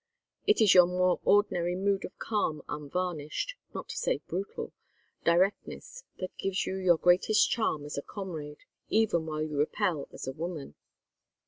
It 0.47 0.61
is 0.61 0.73
your 0.73 0.87
more 0.87 1.19
ordinary 1.23 1.75
mood 1.75 2.05
of 2.05 2.17
calm 2.17 2.63
unvarnished 2.67 3.53
not 3.71 3.87
to 3.89 3.95
say 3.97 4.17
brutal 4.27 4.73
directness 5.23 6.05
that 6.17 6.35
gives 6.39 6.65
you 6.65 6.75
your 6.77 6.97
greatest 6.97 7.51
charm 7.51 7.85
as 7.85 7.99
a 7.99 8.01
comrade 8.01 8.63
even 8.89 9.27
while 9.27 9.43
you 9.43 9.55
repel 9.57 10.07
as 10.11 10.25
a 10.27 10.31
woman." 10.33 10.73